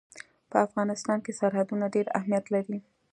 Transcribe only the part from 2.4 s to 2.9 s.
لري.